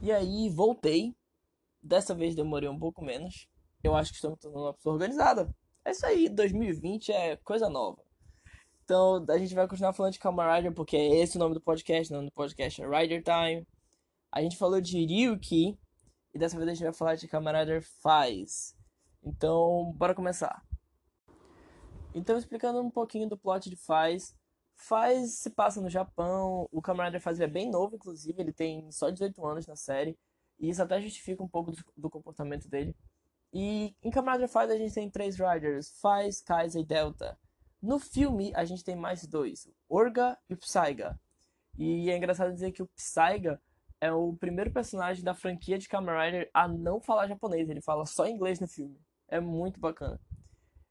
[0.00, 1.14] E aí, voltei.
[1.82, 3.48] Dessa vez demorei um pouco menos.
[3.82, 5.52] Eu acho que estou me tornando uma pessoa organizada.
[5.84, 8.02] É isso aí, 2020 é coisa nova.
[8.84, 11.60] Então, a gente vai continuar falando de Kamen Rider, porque é esse o nome do
[11.60, 12.12] podcast.
[12.12, 13.66] O nome do podcast é Rider Time.
[14.30, 15.78] A gente falou de Ryuki.
[16.32, 18.74] E dessa vez a gente vai falar de Kamen Rider Faz.
[19.22, 20.62] Então, bora começar.
[22.14, 24.34] Então, explicando um pouquinho do plot de Faz.
[24.78, 26.68] Faz se passa no Japão.
[26.70, 28.40] O Kamen Faz é bem novo, inclusive.
[28.40, 30.16] Ele tem só 18 anos na série.
[30.58, 32.96] E isso até justifica um pouco do, do comportamento dele.
[33.52, 37.38] E em Kamen Faz a gente tem três Riders: Faz, Kaiser e Delta.
[37.82, 41.20] No filme a gente tem mais dois: Orga e o Psyga.
[41.76, 43.60] E é engraçado dizer que o Psyga
[44.00, 47.68] é o primeiro personagem da franquia de Kamen Rider a não falar japonês.
[47.68, 48.98] Ele fala só inglês no filme.
[49.26, 50.20] É muito bacana.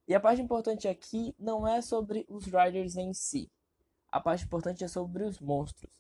[0.08, 3.50] E a parte importante aqui não é sobre os Riders em si.
[4.10, 5.92] A parte importante é sobre os monstros.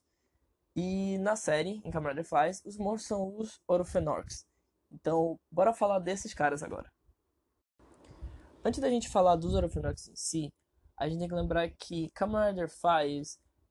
[0.75, 4.45] E na série, em Rider Faz, os monstros são os Orofenorks.
[4.91, 6.91] Então, bora falar desses caras agora.
[8.63, 10.53] Antes da gente falar dos Orofenorks em si,
[10.97, 12.69] a gente tem que lembrar que Kamen Rider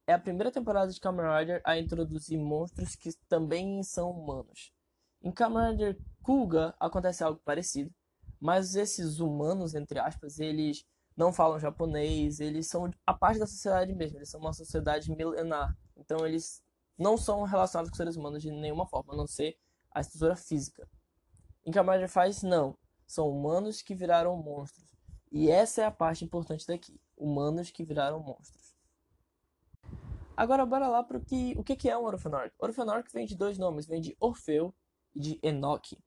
[0.07, 4.73] é a primeira temporada de Kamen Rider a introduzir monstros que também são humanos.
[5.23, 7.93] Em Kamen Rider Kuga acontece algo parecido,
[8.41, 10.85] mas esses humanos, entre aspas, eles
[11.17, 15.77] não falam japonês, eles são a parte da sociedade mesmo, eles são uma sociedade milenar.
[15.97, 16.63] Então eles
[16.99, 19.57] não são relacionados com seres humanos de nenhuma forma, a não ser
[19.91, 20.87] a estrutura física.
[21.65, 24.95] Em Kamen faz não, são humanos que viraram monstros.
[25.33, 28.77] E essa é a parte importante daqui, humanos que viraram monstros.
[30.37, 32.53] Agora bora lá para que, o que é um Orfenork.
[32.59, 34.75] Orfenork vem de dois nomes, vem de Orfeu
[35.15, 35.99] e de Enoque.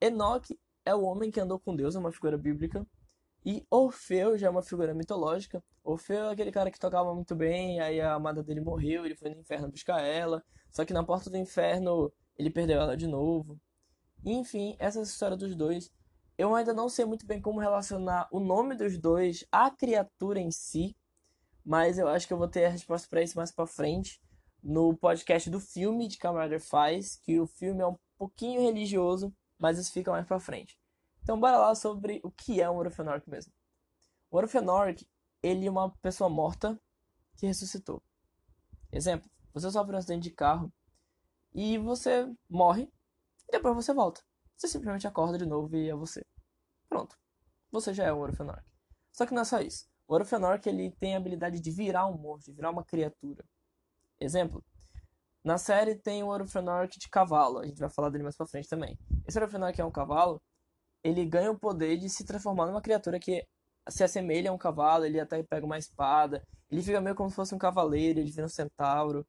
[0.00, 2.86] Enoque é o homem que andou com Deus, é uma figura bíblica,
[3.46, 5.62] e Orfeu já é uma figura mitológica.
[5.84, 9.30] Orfeu é aquele cara que tocava muito bem, aí a amada dele morreu, ele foi
[9.30, 10.42] no inferno buscar ela.
[10.68, 13.56] Só que na porta do inferno ele perdeu ela de novo.
[14.24, 15.92] enfim, essa é a história dos dois.
[16.36, 20.50] Eu ainda não sei muito bem como relacionar o nome dos dois à criatura em
[20.50, 20.96] si,
[21.64, 24.20] mas eu acho que eu vou ter a resposta para isso mais para frente
[24.60, 29.78] no podcast do filme de Kamen faz, que o filme é um pouquinho religioso, mas
[29.78, 30.76] isso fica mais para frente.
[31.26, 33.52] Então bora lá sobre o que é um Orofenork mesmo.
[34.30, 35.04] O Orofenork,
[35.42, 36.80] ele é uma pessoa morta
[37.36, 38.00] que ressuscitou.
[38.92, 40.72] Exemplo, você sofre um acidente de carro
[41.52, 42.88] e você morre
[43.48, 44.22] e depois você volta.
[44.56, 46.24] Você simplesmente acorda de novo e é você.
[46.88, 47.18] Pronto.
[47.72, 48.62] Você já é um Orofenork.
[49.10, 49.88] Só que não é só isso.
[50.06, 53.44] O Orofenork ele tem a habilidade de virar um monstro, de virar uma criatura.
[54.20, 54.64] Exemplo,
[55.42, 58.68] na série tem o Orofenork de cavalo, a gente vai falar dele mais pra frente
[58.68, 58.96] também.
[59.26, 60.40] Esse Orofenork é um cavalo,
[61.02, 63.46] ele ganha o poder de se transformar numa criatura que
[63.88, 67.36] se assemelha a um cavalo, ele até pega uma espada, ele fica meio como se
[67.36, 69.26] fosse um cavaleiro, ele vira um centauro.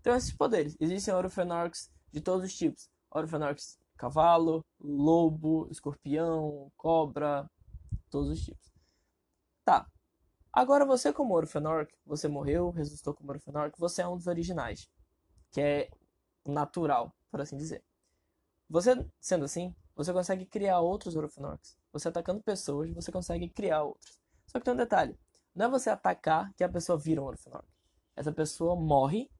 [0.00, 0.76] Então esses poderes.
[0.80, 2.88] Existem Orofenorks de todos os tipos.
[3.10, 7.48] Orofenorks cavalo, lobo, escorpião, cobra,
[8.10, 8.72] todos os tipos.
[9.64, 9.86] Tá.
[10.52, 14.88] Agora você como Orofenork, você morreu, ressuscitou como Orofenork, você é um dos originais.
[15.52, 15.90] Que é
[16.44, 17.84] natural, por assim dizer.
[18.68, 21.76] Você, sendo assim, você consegue criar outros Orofenorks.
[21.92, 24.20] Você atacando pessoas, você consegue criar outros.
[24.46, 25.18] Só que tem um detalhe.
[25.54, 27.66] Não é você atacar que a pessoa vira um Orofenork.
[28.16, 29.30] Essa pessoa morre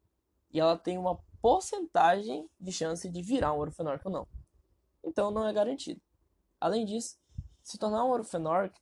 [0.50, 4.28] e ela tem uma porcentagem de chance de virar um Orofenork ou não.
[5.02, 6.00] Então não é garantido.
[6.60, 7.18] Além disso,
[7.62, 8.78] se tornar um Orofenork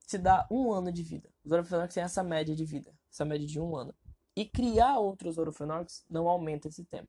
[0.00, 1.32] se dá um ano de vida.
[1.44, 3.94] Os Orofenorks têm essa média de vida, essa média de um ano.
[4.36, 7.08] E criar outros Orofenorks não aumenta esse tempo.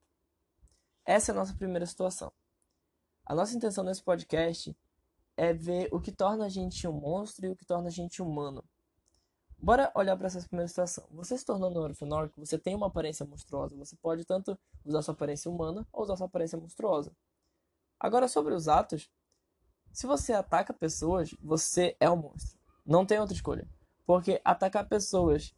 [1.05, 2.31] Essa é a nossa primeira situação.
[3.25, 4.75] A nossa intenção nesse podcast
[5.37, 8.21] é ver o que torna a gente um monstro e o que torna a gente
[8.21, 8.63] humano.
[9.57, 11.05] Bora olhar para essa primeira situação.
[11.11, 13.77] Você se tornando um orfenórquico, você tem uma aparência monstruosa.
[13.77, 17.13] Você pode tanto usar sua aparência humana ou usar sua aparência monstruosa.
[17.97, 19.09] Agora, sobre os atos,
[19.93, 22.59] se você ataca pessoas, você é um monstro.
[22.85, 23.65] Não tem outra escolha.
[24.05, 25.55] Porque atacar pessoas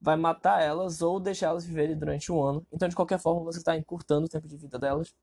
[0.00, 2.66] vai matar elas ou deixar elas viverem durante um ano.
[2.72, 5.14] Então, de qualquer forma, você está encurtando o tempo de vida delas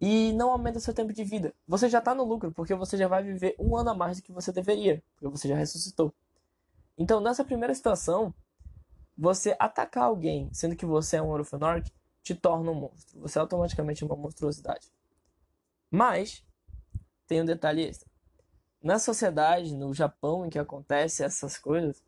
[0.00, 1.54] e não aumenta seu tempo de vida.
[1.66, 4.22] Você já está no lucro, porque você já vai viver um ano a mais do
[4.22, 6.12] que você deveria, porque você já ressuscitou.
[6.98, 8.34] Então, nessa primeira situação,
[9.16, 11.90] você atacar alguém, sendo que você é um Orphanork,
[12.22, 13.20] te torna um monstro.
[13.20, 14.90] Você é automaticamente uma monstruosidade.
[15.90, 16.44] Mas,
[17.26, 18.08] tem um detalhe extra.
[18.82, 22.02] Na sociedade, no Japão em que acontece essas coisas,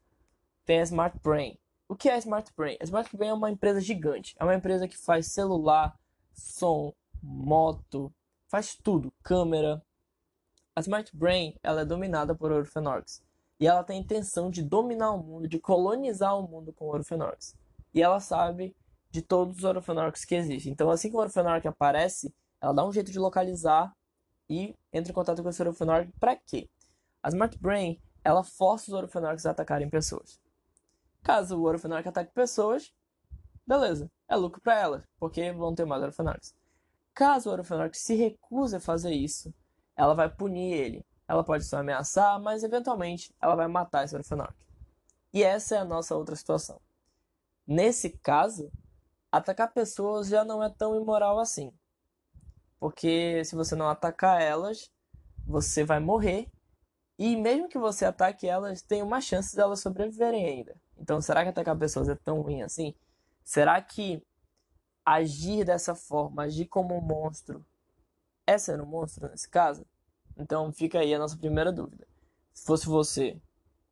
[0.64, 1.58] tem a Smart Brain.
[1.88, 2.76] O que é a Smart Brain?
[2.80, 4.36] A Smart Brain é uma empresa gigante.
[4.38, 5.98] É uma empresa que faz celular,
[6.34, 8.12] som, moto,
[8.46, 9.82] faz tudo, câmera.
[10.74, 13.22] A Smart Brain ela é dominada por Orphenorks
[13.60, 17.56] e ela tem a intenção de dominar o mundo, de colonizar o mundo com Orphenorks.
[17.92, 18.76] E ela sabe
[19.10, 20.72] de todos os orofenorcs que existem.
[20.72, 23.92] Então, assim que o orofenorc aparece, ela dá um jeito de localizar
[24.48, 26.68] e entra em contato com esse orofenorc para quê?
[27.22, 30.40] A Smart Brain, ela força os orofenorcs a atacarem pessoas.
[31.22, 32.92] Caso o orofenorc ataque pessoas,
[33.66, 36.54] beleza, é lucro para elas, porque vão ter mais orofenorcs.
[37.18, 39.52] Caso o orofenorc se recuse a fazer isso,
[39.96, 41.04] ela vai punir ele.
[41.26, 44.54] Ela pode só ameaçar, mas eventualmente ela vai matar esse orofenorc.
[45.34, 46.80] E essa é a nossa outra situação.
[47.66, 48.70] Nesse caso,
[49.32, 51.72] atacar pessoas já não é tão imoral assim.
[52.78, 54.88] Porque se você não atacar elas,
[55.44, 56.46] você vai morrer.
[57.18, 60.80] E mesmo que você ataque elas, tem uma chance delas sobreviverem ainda.
[60.96, 62.94] Então, será que atacar pessoas é tão ruim assim?
[63.42, 64.24] Será que
[65.14, 67.64] agir dessa forma, agir como um monstro,
[68.46, 69.86] é ser um monstro nesse caso?
[70.36, 72.06] Então, fica aí a nossa primeira dúvida.
[72.52, 73.40] Se fosse você,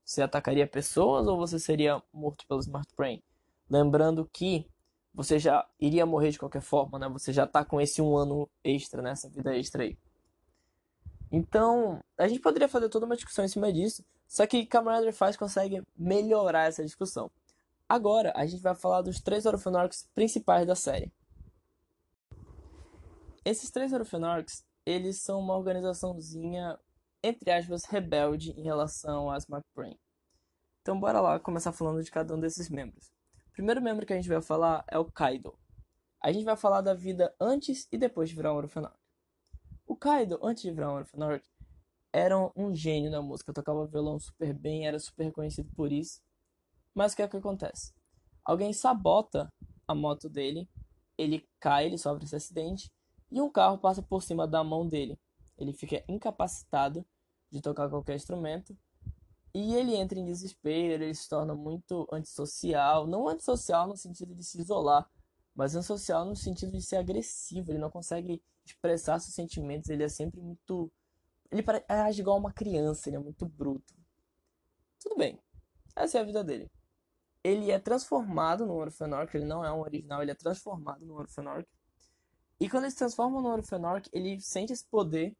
[0.05, 3.23] você atacaria pessoas ou você seria morto pelo Smart Brain?
[3.69, 4.69] Lembrando que
[5.13, 7.09] você já iria morrer de qualquer forma, né?
[7.09, 9.35] Você já tá com esse um ano extra, nessa né?
[9.35, 9.97] vida extra aí.
[11.33, 15.37] Então, a gente poderia fazer toda uma discussão em cima disso, só que Camaraderie faz
[15.37, 17.31] consegue melhorar essa discussão.
[17.89, 21.13] Agora, a gente vai falar dos três orphanorcs principais da série.
[23.45, 26.79] Esses três orphanorcs, eles são uma organizaçãozinha,
[27.23, 29.97] entre aspas, rebelde em relação a Smart Brain.
[30.83, 33.17] Então, bora lá começar falando de cada um desses membros
[33.57, 35.59] primeiro membro que a gente vai falar é o Kaido.
[36.23, 38.99] A gente vai falar da vida antes e depois de virar um orfanato.
[39.87, 41.49] O Kaido, antes de virar um orfanato,
[42.13, 46.21] era um gênio da música, tocava violão super bem, era super conhecido por isso.
[46.97, 47.93] Mas o que é que acontece?
[48.43, 49.53] Alguém sabota
[49.87, 50.67] a moto dele,
[51.19, 52.91] ele cai, ele sofre esse acidente
[53.31, 55.19] e um carro passa por cima da mão dele.
[55.59, 57.05] Ele fica incapacitado
[57.51, 58.75] de tocar qualquer instrumento
[59.53, 63.07] e ele entra em desespero, ele se torna muito antissocial.
[63.07, 65.07] Não antissocial no sentido de se isolar,
[65.55, 67.73] mas antissocial no sentido de ser agressivo.
[67.73, 70.91] Ele não consegue expressar seus sentimentos, ele é sempre muito.
[71.51, 73.95] Ele age igual uma criança, ele é muito bruto.
[74.99, 75.39] Tudo bem,
[75.95, 76.71] essa é a vida dele.
[77.47, 81.69] Ele é transformado no Orphanorc, ele não é um original, ele é transformado no Orphanorc.
[82.59, 85.33] E quando ele se transforma no Orphanorc, ele sente esse poder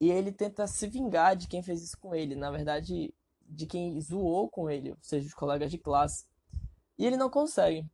[0.00, 2.34] e ele tenta se vingar de quem fez isso com ele.
[2.34, 6.26] Na verdade, de quem zoou com ele, ou seja, os colegas de classe.
[6.98, 7.88] E ele não consegue.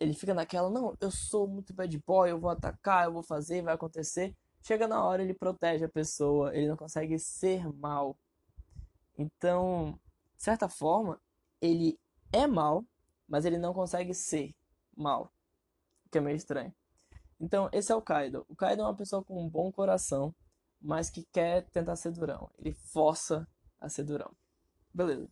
[0.00, 3.62] Ele fica naquela, não, eu sou muito bad boy, eu vou atacar, eu vou fazer,
[3.62, 4.34] vai acontecer.
[4.60, 8.18] Chega na hora, ele protege a pessoa, ele não consegue ser mal.
[9.16, 10.00] Então,
[10.36, 11.20] de certa forma,
[11.60, 11.96] ele
[12.32, 12.84] é mal,
[13.28, 14.54] mas ele não consegue ser
[14.96, 15.32] mal.
[16.06, 16.72] O que é meio estranho.
[17.40, 18.44] Então, esse é o Kaido.
[18.48, 20.34] O Kaido é uma pessoa com um bom coração,
[20.80, 22.50] mas que quer tentar ser durão.
[22.58, 23.46] Ele força
[23.80, 24.30] a ser durão.
[24.92, 25.28] Beleza.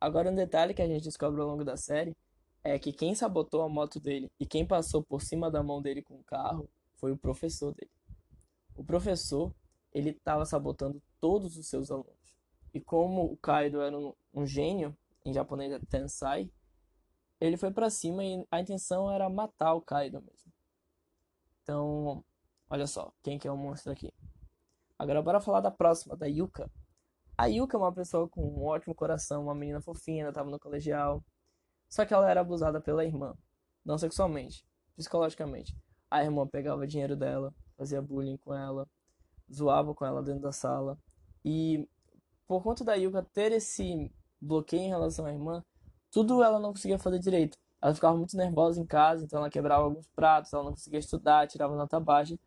[0.00, 2.16] Agora um detalhe que a gente descobre ao longo da série
[2.62, 6.02] é que quem sabotou a moto dele e quem passou por cima da mão dele
[6.02, 7.90] com o carro foi o professor dele.
[8.76, 9.52] O professor,
[9.92, 12.36] ele estava sabotando todos os seus alunos.
[12.72, 16.50] E como o Kaido era um, um gênio, em japonês é Tensai,
[17.40, 20.52] ele foi para cima e a intenção era matar o Kaido mesmo.
[21.62, 22.24] Então,
[22.68, 24.12] olha só, quem que é o monstro aqui?
[24.98, 26.70] Agora bora falar da próxima, da Yuka.
[27.36, 30.58] A Yuka é uma pessoa com um ótimo coração, uma menina fofinha, ela estava no
[30.58, 31.24] colegial.
[31.88, 33.36] Só que ela era abusada pela irmã.
[33.84, 35.76] Não sexualmente, psicologicamente.
[36.10, 38.88] A irmã pegava dinheiro dela, fazia bullying com ela,
[39.52, 40.98] zoava com ela dentro da sala.
[41.44, 41.88] E
[42.46, 45.64] por conta da Yuka ter esse bloqueio em relação à irmã,
[46.10, 47.56] tudo ela não conseguia fazer direito.
[47.80, 51.46] Ela ficava muito nervosa em casa, então ela quebrava alguns pratos, ela não conseguia estudar,
[51.46, 52.38] tirava nota baixa.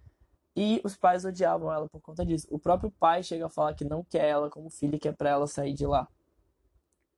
[0.55, 2.47] E os pais odiavam ela por conta disso.
[2.51, 5.29] O próprio pai chega a falar que não quer ela como filha e quer pra
[5.29, 6.07] ela sair de lá.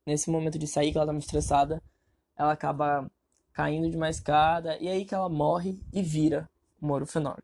[0.06, 1.82] Nesse momento de sair, que ela tá muito estressada,
[2.36, 3.10] ela acaba
[3.52, 6.48] caindo de uma escada e é aí que ela morre e vira
[6.80, 7.42] uma Orphanorc.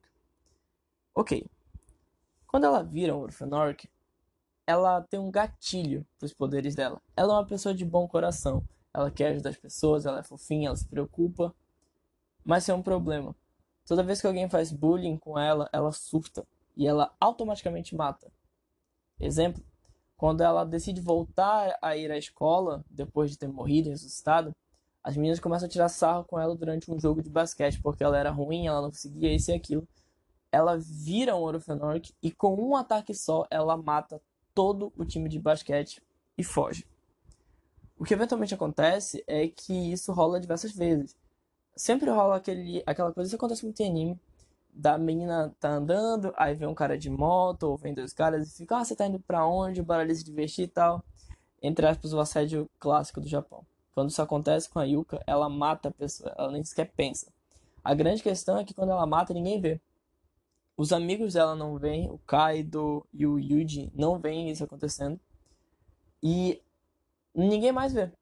[1.14, 1.46] Ok.
[2.46, 3.88] Quando ela vira uma Orphanorc,
[4.66, 7.00] ela tem um gatilho para os poderes dela.
[7.16, 8.62] Ela é uma pessoa de bom coração.
[8.92, 11.54] Ela quer ajudar as pessoas, ela é fofinha, ela se preocupa.
[12.44, 13.34] Mas tem um problema.
[13.86, 18.30] Toda vez que alguém faz bullying com ela, ela surta e ela automaticamente mata.
[19.18, 19.62] Exemplo,
[20.16, 24.54] quando ela decide voltar a ir à escola depois de ter morrido e ressuscitado,
[25.02, 28.18] as meninas começam a tirar sarro com ela durante um jogo de basquete porque ela
[28.18, 29.88] era ruim, ela não conseguia isso e aquilo.
[30.52, 34.20] Ela vira um Orphanorc e com um ataque só ela mata
[34.54, 36.02] todo o time de basquete
[36.36, 36.86] e foge.
[38.00, 41.14] O que eventualmente acontece é que isso rola diversas vezes
[41.80, 44.20] sempre rola aquele, aquela coisa, isso acontece muito em anime,
[44.72, 48.56] da menina tá andando, aí vem um cara de moto, ou vem dois caras e
[48.58, 49.82] fica, ah, você tá indo pra onde?
[49.82, 51.02] Bora ali se divertir e tal.
[51.62, 53.64] Entre aspas, o assédio clássico do Japão.
[53.92, 57.32] Quando isso acontece com a Yuka, ela mata a pessoa, ela nem sequer pensa.
[57.82, 59.80] A grande questão é que quando ela mata, ninguém vê.
[60.76, 65.18] Os amigos dela não veem, o Kaido e o Yuji não veem isso acontecendo.
[66.22, 66.62] E
[67.34, 68.12] ninguém mais vê.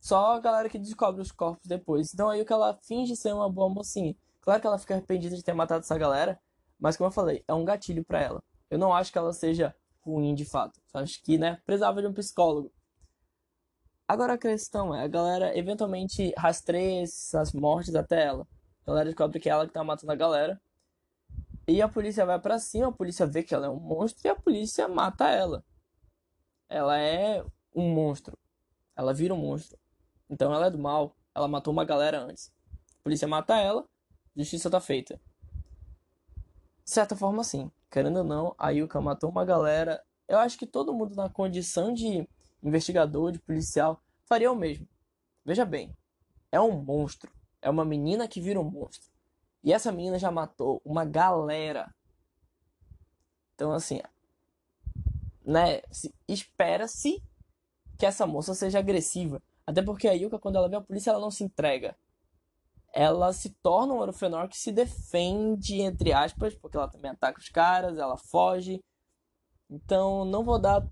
[0.00, 2.12] Só a galera que descobre os corpos depois.
[2.12, 4.16] Então aí o que ela finge ser uma boa mocinha.
[4.40, 6.40] Claro que ela fica arrependida de ter matado essa galera,
[6.78, 8.42] mas como eu falei, é um gatilho para ela.
[8.68, 10.80] Eu não acho que ela seja ruim de fato.
[10.88, 12.72] Só acho que, né, precisava de um psicólogo.
[14.08, 18.46] Agora a questão é, a galera eventualmente rastreia essas mortes até ela.
[18.84, 20.60] A galera descobre que é ela que tá matando a galera.
[21.68, 24.28] E a polícia vai para cima, a polícia vê que ela é um monstro e
[24.28, 25.64] a polícia mata ela.
[26.68, 27.44] Ela é
[27.74, 28.38] um monstro.
[28.96, 29.78] Ela vira um monstro.
[30.28, 31.16] Então ela é do mal.
[31.34, 32.52] Ela matou uma galera antes.
[33.00, 33.86] A polícia mata ela,
[34.36, 35.20] justiça tá feita.
[36.84, 37.70] De certa forma, sim.
[37.90, 40.02] Querendo ou não, a Yuka matou uma galera.
[40.28, 42.28] Eu acho que todo mundo na condição de
[42.62, 44.88] investigador, de policial, faria o mesmo.
[45.44, 45.96] Veja bem,
[46.50, 47.30] é um monstro.
[47.60, 49.10] É uma menina que vira um monstro.
[49.62, 51.94] E essa menina já matou uma galera.
[53.54, 54.00] Então, assim,
[55.44, 55.82] né?
[56.26, 57.22] Espera-se
[57.98, 59.40] que essa moça seja agressiva.
[59.66, 61.96] Até porque a Yuka, quando ela vê a polícia, ela não se entrega.
[62.92, 67.48] Ela se torna um Orofenor que se defende, entre aspas, porque ela também ataca os
[67.48, 68.80] caras, ela foge.
[69.70, 70.86] Então, não vou dar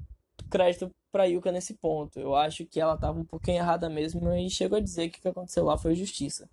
[0.51, 2.19] crédito pra Yuka nesse ponto.
[2.19, 5.23] Eu acho que ela tava um pouquinho errada mesmo e chego a dizer que o
[5.23, 6.49] que aconteceu lá foi justiça.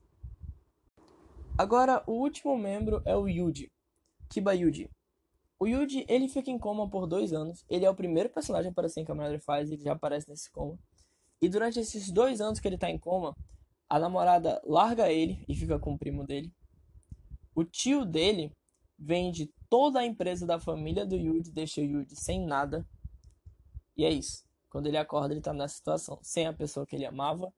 [1.58, 3.72] Agora, o último membro é o Yuji.
[4.30, 4.90] Kiba Yuji.
[5.60, 7.66] O Yuji, ele fica em coma por dois anos.
[7.68, 10.52] Ele é o primeiro personagem a aparecer em Kamen Rider Faz, ele já aparece nesse
[10.52, 10.78] coma.
[11.42, 13.36] E durante esses dois anos que ele tá em coma,
[13.90, 16.52] a namorada larga ele e fica com o primo dele.
[17.56, 18.52] O tio dele
[18.98, 22.88] vende toda a empresa da família do Yuji, deixa o Yuji sem nada.
[23.96, 24.46] E é isso.
[24.70, 26.20] Quando ele acorda, ele tá nessa situação.
[26.22, 27.52] Sem a pessoa que ele amava,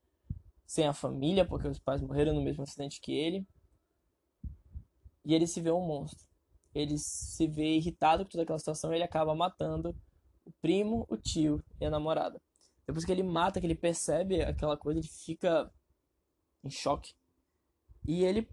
[0.65, 3.46] sem a família, porque os pais morreram no mesmo acidente que ele.
[5.25, 6.28] E ele se vê um monstro.
[6.74, 9.96] Ele se vê irritado com toda aquela situação ele acaba matando
[10.46, 12.42] o primo, o tio e a namorada.
[12.86, 15.72] Depois que ele mata, que ele percebe aquela coisa, ele fica
[16.64, 17.14] em choque.
[18.08, 18.50] E ele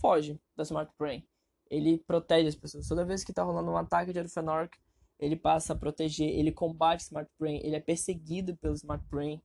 [0.00, 1.26] foge da Smart Brain.
[1.70, 2.88] Ele protege as pessoas.
[2.88, 4.78] Toda vez que tá rolando um ataque de Orphanork,
[5.18, 9.42] ele passa a proteger, ele combate Smart Brain, ele é perseguido pelo Smart Brain.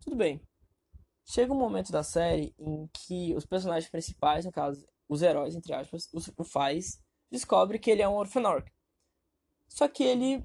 [0.00, 0.40] Tudo bem.
[1.24, 5.72] Chega um momento da série em que os personagens principais, no caso, os heróis, entre
[5.72, 8.70] aspas, o Faz, descobre que ele é um Orphanork.
[9.68, 10.44] Só que ele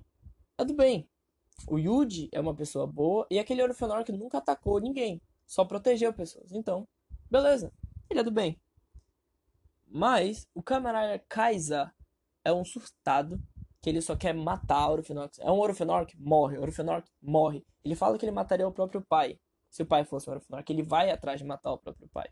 [0.58, 1.10] é do bem.
[1.68, 6.52] O Yuji é uma pessoa boa e aquele Orphanork nunca atacou ninguém, só protegeu pessoas.
[6.52, 6.88] Então,
[7.30, 7.72] beleza,
[8.10, 8.60] ele é do bem.
[9.86, 11.92] Mas o camarada Kaiser
[12.44, 13.40] é um surtado
[13.80, 15.38] que ele só quer matar Orofenox.
[15.40, 16.18] É um Orofenork?
[16.18, 16.58] Morre.
[16.58, 17.08] Orofenork?
[17.22, 17.66] Morre.
[17.84, 19.38] Ele fala que ele mataria o próprio pai.
[19.70, 22.30] Se o pai fosse um Orofenork, ele vai atrás de matar o próprio pai.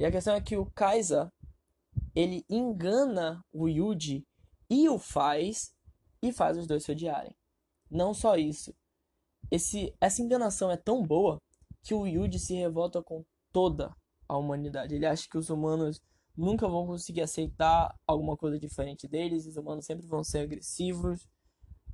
[0.00, 1.30] E a questão é que o Kaiser,
[2.14, 4.26] ele engana o Yuji
[4.70, 5.74] e o faz
[6.22, 7.36] e faz os dois se odiarem.
[7.90, 8.74] Não só isso.
[9.50, 11.38] Esse, essa enganação é tão boa
[11.82, 13.94] que o Yuji se revolta com toda
[14.26, 14.94] a humanidade.
[14.94, 16.00] Ele acha que os humanos
[16.34, 21.28] nunca vão conseguir aceitar alguma coisa diferente deles, os humanos sempre vão ser agressivos,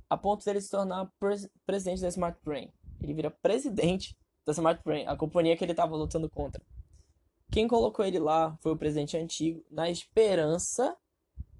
[0.09, 2.71] a ponto de ele se tornar pres presidente da Smart Brain.
[3.01, 6.63] Ele vira presidente da Smart Brain, a companhia que ele estava lutando contra.
[7.57, 10.95] Quem colocou ele lá foi o presidente antigo, na esperança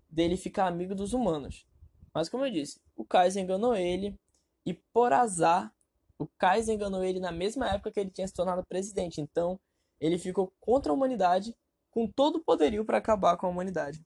[0.07, 1.65] dele ficar amigo dos humanos.
[2.13, 4.15] Mas como eu disse, o Kaiser enganou ele
[4.63, 5.73] e por azar,
[6.19, 9.19] o Kaiser enganou ele na mesma época que ele tinha se tornado presidente.
[9.19, 9.59] Então,
[9.99, 11.55] ele ficou contra a humanidade
[11.89, 14.05] com todo o poderio para acabar com a humanidade.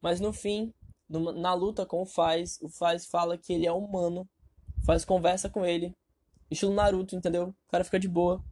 [0.00, 0.72] Mas no fim,
[1.06, 4.26] na luta com o Faz, o Faz fala que ele é humano,
[4.86, 5.94] faz conversa com ele,
[6.50, 7.48] estilo Naruto, entendeu?
[7.48, 8.42] O cara fica de boa.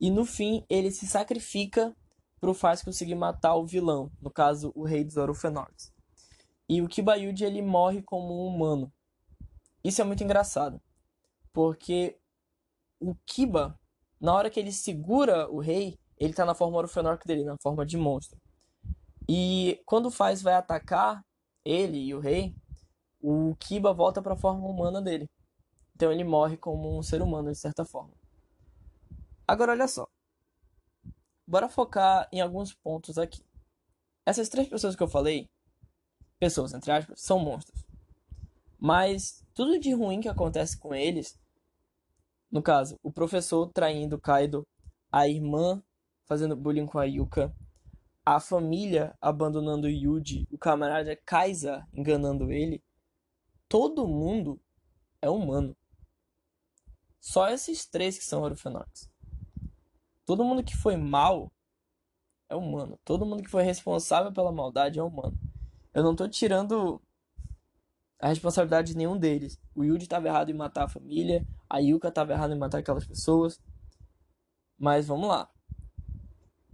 [0.00, 1.94] E no fim, ele se sacrifica
[2.40, 5.92] pro Faz conseguir matar o vilão, no caso, o rei dos Orofenorks.
[6.68, 8.92] E o Kibayuji, ele morre como um humano.
[9.82, 10.80] Isso é muito engraçado,
[11.52, 12.18] porque
[13.00, 13.78] o Kiba,
[14.20, 17.86] na hora que ele segura o rei, ele tá na forma Orofenork dele, na forma
[17.86, 18.38] de monstro.
[19.28, 21.24] E quando o Faz vai atacar
[21.64, 22.54] ele e o rei,
[23.20, 25.28] o Kiba volta para a forma humana dele.
[25.94, 28.17] Então ele morre como um ser humano, de certa forma.
[29.48, 30.06] Agora olha só.
[31.46, 33.42] Bora focar em alguns pontos aqui.
[34.26, 35.48] Essas três pessoas que eu falei,
[36.38, 37.82] pessoas entre aspas, são monstros.
[38.78, 41.40] Mas tudo de ruim que acontece com eles,
[42.50, 44.66] no caso, o professor traindo Kaido,
[45.10, 45.82] a irmã
[46.26, 47.50] fazendo bullying com a Yuka,
[48.26, 52.84] a família abandonando Yuji, o camarada Kaisa enganando ele,
[53.66, 54.60] todo mundo
[55.22, 55.74] é humano.
[57.18, 59.10] Só esses três que são Orphanox.
[60.28, 61.50] Todo mundo que foi mal
[62.50, 63.00] é humano.
[63.02, 65.34] Todo mundo que foi responsável pela maldade é humano.
[65.94, 67.00] Eu não tô tirando
[68.20, 69.58] a responsabilidade de nenhum deles.
[69.74, 73.06] O Yuji estava errado em matar a família, a Yuka estava errada em matar aquelas
[73.06, 73.58] pessoas.
[74.78, 75.50] Mas vamos lá.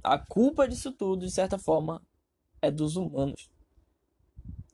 [0.03, 2.03] A culpa disso tudo, de certa forma,
[2.61, 3.49] é dos humanos.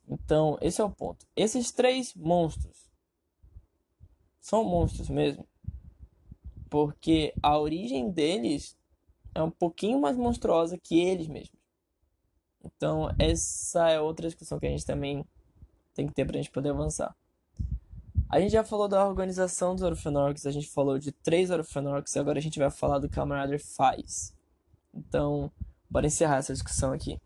[0.07, 1.27] Então, esse é o ponto.
[1.35, 2.89] Esses três monstros
[4.39, 5.47] são monstros mesmo.
[6.71, 8.77] Porque a origem deles
[9.35, 11.59] é um pouquinho mais monstruosa que eles mesmos.
[12.63, 15.25] Então, essa é outra discussão que a gente também
[15.93, 17.13] tem que ter pra gente poder avançar.
[18.29, 22.19] A gente já falou da organização dos Orphanorcs, a gente falou de três Orphanorcs, e
[22.19, 24.33] agora a gente vai falar do Camarada faz.
[24.93, 25.51] Então,
[25.89, 27.19] bora encerrar essa discussão aqui.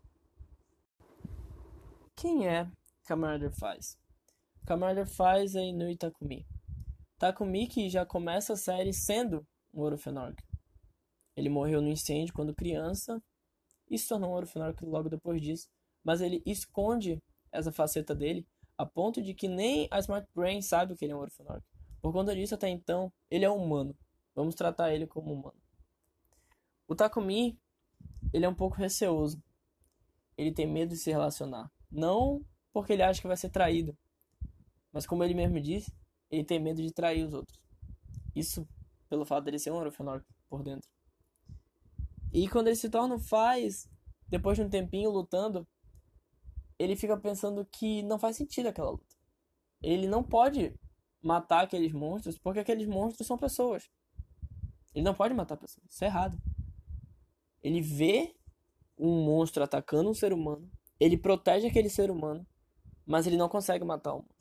[2.16, 2.68] Quem é
[3.04, 3.96] Camarada faz?
[4.64, 5.96] Camarada faz é Inui
[7.18, 7.66] Takumi.
[7.66, 10.42] Takumi que já começa a série sendo um Orphanorc.
[11.36, 13.22] Ele morreu no incêndio quando criança
[13.90, 15.68] e se tornou um Orphanorc logo depois disso,
[16.02, 18.46] mas ele esconde essa faceta dele
[18.78, 21.64] a ponto de que nem a Smart Brain sabe que ele é um Orphanorc.
[22.00, 23.96] Por conta disso, até então, ele é humano.
[24.34, 25.58] Vamos tratar ele como humano.
[26.86, 27.58] O Takumi,
[28.32, 29.42] ele é um pouco receoso.
[30.36, 31.70] Ele tem medo de se relacionar.
[31.90, 33.96] Não porque ele acha que vai ser traído,
[34.92, 35.90] mas como ele mesmo disse,
[36.30, 37.58] ele tem medo de trair os outros.
[38.34, 38.66] Isso
[39.08, 40.88] pelo fato dele ser um Orphanorc por dentro.
[42.32, 43.88] E quando ele se torna faz,
[44.28, 45.66] depois de um tempinho lutando,
[46.78, 49.16] ele fica pensando que não faz sentido aquela luta.
[49.82, 50.74] Ele não pode
[51.22, 53.88] matar aqueles monstros porque aqueles monstros são pessoas.
[54.94, 55.86] Ele não pode matar pessoas.
[55.88, 56.38] Isso é errado.
[57.62, 58.34] Ele vê
[58.98, 62.46] um monstro atacando um ser humano, ele protege aquele ser humano,
[63.04, 64.35] mas ele não consegue matar o monstro.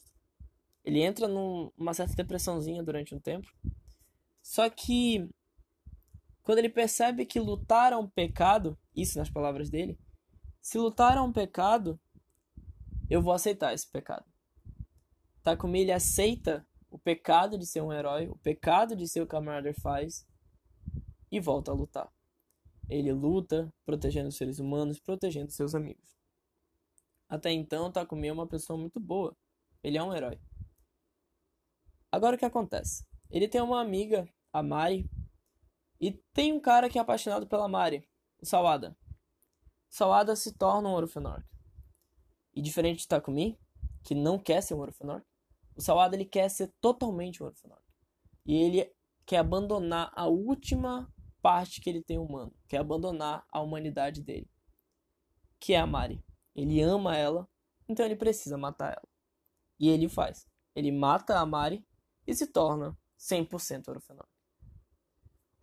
[0.86, 3.52] Ele entra numa certa depressãozinha durante um tempo.
[4.40, 5.28] Só que
[6.44, 9.98] quando ele percebe que lutar é um pecado, isso nas palavras dele,
[10.62, 12.00] se lutar é um pecado,
[13.10, 14.26] eu vou aceitar esse pecado.
[15.42, 19.74] Takumi ele aceita o pecado de ser um herói, o pecado de ser o camarada
[19.74, 20.26] faz
[21.32, 22.14] e volta a lutar.
[22.88, 26.16] Ele luta protegendo os seres humanos, protegendo seus amigos.
[27.28, 29.36] Até então, Takumi é uma pessoa muito boa.
[29.84, 30.40] Ele é um herói.
[32.16, 33.06] Agora o que acontece?
[33.30, 35.12] Ele tem uma amiga, a Mari,
[36.00, 38.08] e tem um cara que é apaixonado pela Mari,
[38.42, 38.98] o Sawada.
[39.90, 41.46] Sawada se torna um Orphanorc.
[42.54, 43.60] E diferente de Takumi,
[44.02, 45.28] que não quer ser um Orphanorc,
[45.76, 47.84] o Sawada ele quer ser totalmente um Orphanorc.
[48.46, 48.90] E ele
[49.26, 54.50] quer abandonar a última parte que ele tem humano, quer abandonar a humanidade dele,
[55.60, 56.24] que é a Mari.
[56.56, 57.46] Ele ama ela,
[57.90, 59.10] então ele precisa matar ela.
[59.78, 60.48] E ele faz.
[60.74, 61.86] Ele mata a Mari
[62.26, 64.30] e se torna 100% Orphanorc.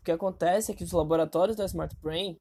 [0.01, 2.41] O que acontece é que os laboratórios da Smart Brain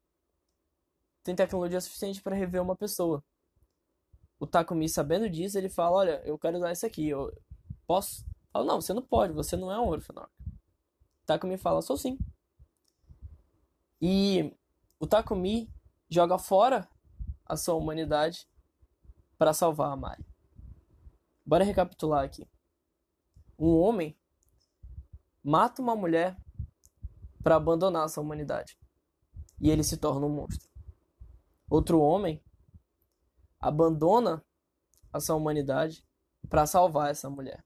[1.24, 3.24] têm tecnologia suficiente para rever uma pessoa
[4.42, 7.32] o Takumi, sabendo disso, ele fala: Olha, eu quero usar isso aqui, eu
[7.86, 8.26] posso?
[8.52, 10.32] Fala: Não, você não pode, você não é um Orphanorc.
[10.42, 12.18] O Takumi fala: Sou sim.
[14.02, 14.52] E
[15.00, 15.72] o Takumi
[16.10, 16.90] joga fora
[17.46, 18.48] a sua humanidade
[19.38, 20.26] para salvar a Mari.
[21.46, 22.48] Bora recapitular aqui.
[23.62, 24.18] Um homem
[25.44, 26.36] mata uma mulher
[27.44, 28.76] para abandonar a sua humanidade
[29.60, 30.68] e ele se torna um monstro.
[31.70, 32.44] Outro homem
[33.60, 34.44] abandona
[35.14, 36.04] a sua humanidade
[36.50, 37.64] para salvar essa mulher.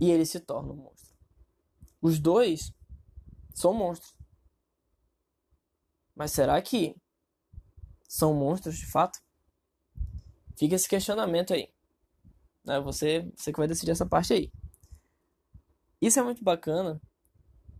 [0.00, 1.12] E ele se torna um monstro.
[2.00, 2.72] Os dois
[3.52, 4.16] são monstros.
[6.14, 6.94] Mas será que
[8.08, 9.18] são monstros de fato?
[10.56, 11.68] Fica esse questionamento aí.
[12.64, 12.80] Né?
[12.80, 14.52] Você, você que vai decidir essa parte aí.
[16.00, 17.00] Isso é muito bacana,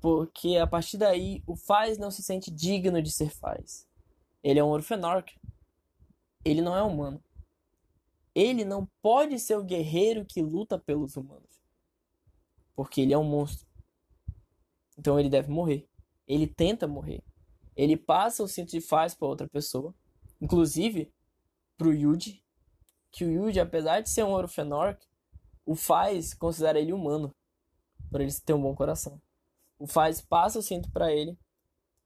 [0.01, 3.87] porque a partir daí o Faz não se sente digno de ser Faz.
[4.43, 5.35] Ele é um Orphanorc,
[6.45, 7.23] ele não é humano.
[8.35, 11.63] Ele não pode ser o guerreiro que luta pelos humanos.
[12.75, 13.67] Porque ele é um monstro.
[14.99, 15.87] Então ele deve morrer.
[16.27, 17.23] Ele tenta morrer.
[17.77, 19.95] Ele passa o cinto de faz para outra pessoa.
[20.41, 21.13] Inclusive
[21.77, 22.42] pro Yuji.
[23.13, 25.07] Que o Yuji, apesar de ser um Orphanorc,
[25.65, 27.33] o faz considera ele humano.
[28.11, 29.21] Por ele ter um bom coração.
[29.79, 31.39] O faz passa o cinto para ele.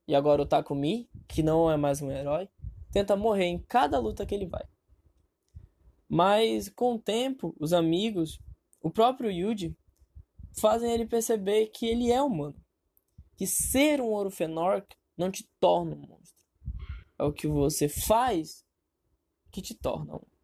[0.07, 2.47] E agora o Takumi, que não é mais um herói,
[2.91, 4.63] tenta morrer em cada luta que ele vai.
[6.07, 8.39] Mas com o tempo, os amigos,
[8.81, 9.77] o próprio Yuji,
[10.59, 12.55] fazem ele perceber que ele é humano.
[13.35, 16.45] Que ser um Orphanorc não te torna um monstro.
[17.19, 18.65] É o que você faz
[19.51, 20.36] que te torna um.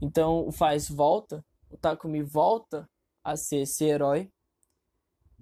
[0.00, 2.88] Então o Faz volta, o Takumi volta
[3.22, 4.30] a ser esse herói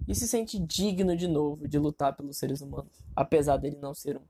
[0.07, 4.17] e se sente digno de novo de lutar pelos seres humanos, apesar dele não ser
[4.17, 4.25] um.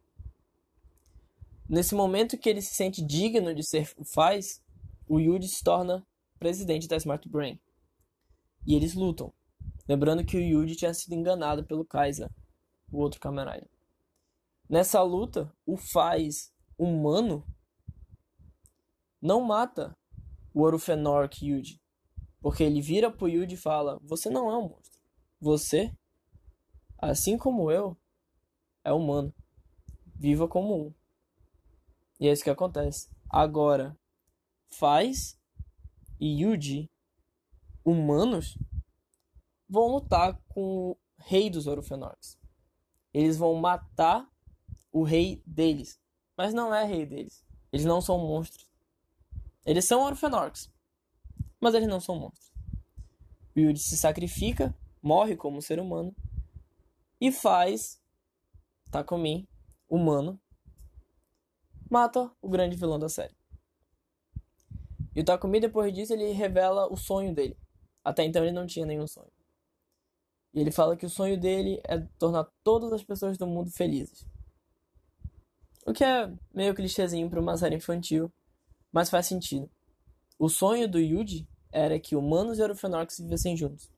[1.68, 4.62] Nesse momento que ele se sente digno de ser o faz,
[5.08, 6.06] o Yuji se torna
[6.40, 7.60] presidente da Smart Brain.
[8.66, 9.34] E eles lutam.
[9.88, 12.30] Lembrando que o Yuji tinha sido enganado pelo Kaiser,
[12.92, 13.70] o outro Rider.
[14.68, 17.44] Nessa luta, o faz humano
[19.22, 19.98] não mata
[20.60, 21.82] o Orufenork Yuji.
[22.42, 25.00] Porque ele vira pro Yuji e fala: Você não é um monstro.
[25.40, 25.94] Você,
[26.98, 27.98] assim como eu,
[28.84, 29.34] é humano.
[30.16, 30.94] Viva como um.
[32.20, 33.10] E é isso que acontece.
[33.30, 33.98] Agora,
[34.68, 35.40] Faz
[36.20, 36.90] e Yuji,
[37.84, 38.58] humanos,
[39.68, 42.38] vão lutar com o rei dos Orofenorks.
[43.14, 44.30] Eles vão matar
[44.92, 46.00] o rei deles.
[46.38, 47.44] Mas não é rei deles.
[47.72, 48.69] Eles não são monstros.
[49.66, 50.72] Eles são Orofenorks.
[51.60, 52.52] Mas eles não são monstros.
[53.56, 56.16] O Yuji se sacrifica, morre como ser humano
[57.20, 58.02] e faz
[58.90, 59.48] Takumi,
[59.90, 60.40] humano,
[61.90, 63.36] mata o grande vilão da série.
[65.16, 67.58] E o Takumi, depois disso, ele revela o sonho dele.
[68.04, 69.32] Até então ele não tinha nenhum sonho.
[70.54, 74.26] E ele fala que o sonho dele é tornar todas as pessoas do mundo felizes.
[75.86, 78.32] O que é meio clichêzinho para uma série infantil,
[78.92, 79.70] mas faz sentido.
[80.38, 83.90] O sonho do Yuji era que humanos e Orofenorks vivessem juntos.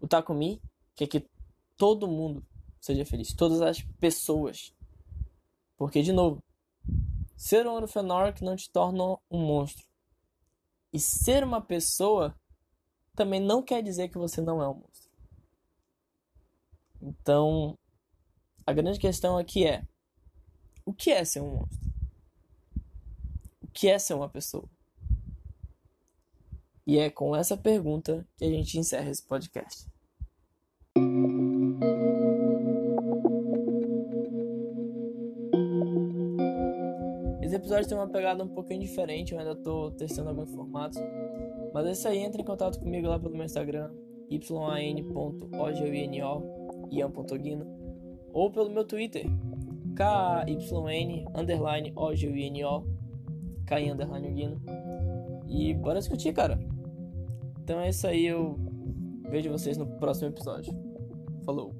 [0.00, 0.60] O Takumi
[0.94, 1.28] quer que
[1.76, 2.44] todo mundo
[2.80, 4.74] seja feliz, todas as pessoas.
[5.76, 6.42] Porque, de novo,
[7.36, 9.86] ser um Orofenork não te torna um monstro.
[10.92, 12.34] E ser uma pessoa
[13.14, 15.10] também não quer dizer que você não é um monstro.
[17.00, 17.78] Então,
[18.66, 19.86] a grande questão aqui é:
[20.84, 21.88] o que é ser um monstro?
[23.78, 24.68] Que é ser uma pessoa?
[26.84, 29.86] E é com essa pergunta que a gente encerra esse podcast.
[37.40, 40.98] Esse episódio tem uma pegada um pouquinho diferente, eu ainda estou testando alguns formatos.
[41.72, 43.92] Mas é isso aí, entre em contato comigo lá pelo meu Instagram,
[46.90, 47.64] yan.ogino,
[48.32, 49.26] ou pelo meu Twitter,
[49.94, 51.24] kyn,
[53.68, 54.60] ky, underline, guino.
[55.46, 56.58] E bora discutir, cara.
[57.62, 58.58] Então é isso aí, eu
[59.28, 60.72] vejo vocês no próximo episódio.
[61.44, 61.74] Falou!